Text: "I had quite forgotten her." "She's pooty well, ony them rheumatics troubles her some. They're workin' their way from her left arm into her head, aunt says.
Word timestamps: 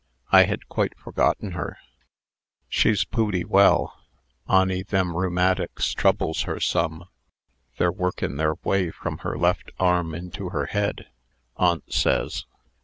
"I 0.31 0.45
had 0.45 0.67
quite 0.67 0.97
forgotten 0.97 1.51
her." 1.51 1.77
"She's 2.67 3.03
pooty 3.05 3.43
well, 3.43 3.99
ony 4.47 4.81
them 4.81 5.15
rheumatics 5.15 5.93
troubles 5.93 6.41
her 6.49 6.59
some. 6.59 7.05
They're 7.77 7.91
workin' 7.91 8.37
their 8.37 8.55
way 8.63 8.89
from 8.89 9.19
her 9.19 9.37
left 9.37 9.69
arm 9.79 10.15
into 10.15 10.49
her 10.49 10.65
head, 10.65 11.05
aunt 11.55 11.93
says. 11.93 12.45